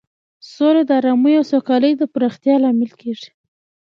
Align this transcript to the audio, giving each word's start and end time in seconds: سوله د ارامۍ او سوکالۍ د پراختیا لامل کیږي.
سوله 0.51 0.81
د 0.89 0.91
ارامۍ 0.99 1.33
او 1.39 1.45
سوکالۍ 1.51 1.93
د 1.97 2.03
پراختیا 2.13 2.55
لامل 2.63 2.91
کیږي. 3.01 3.29